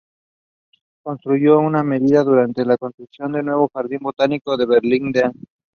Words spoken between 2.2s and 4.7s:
durante la construcción del nuevo jardín botánico de